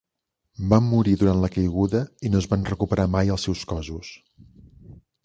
Van 0.69 0.85
morir 0.93 1.11
durant 1.23 1.43
la 1.43 1.49
caiguda 1.55 2.01
i 2.29 2.31
no 2.35 2.41
es 2.45 2.47
van 2.55 2.65
recuperar 2.71 3.05
mai 3.17 3.33
els 3.35 3.47
seus 3.49 3.63
cossos. 3.73 4.11